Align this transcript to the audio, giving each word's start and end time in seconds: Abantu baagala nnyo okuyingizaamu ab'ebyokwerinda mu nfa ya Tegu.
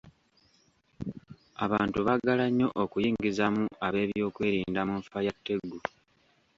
Abantu 1.65 1.97
baagala 2.07 2.45
nnyo 2.49 2.67
okuyingizaamu 2.83 3.63
ab'ebyokwerinda 3.85 4.81
mu 4.89 4.95
nfa 5.01 5.19
ya 5.25 5.33
Tegu. 5.45 5.77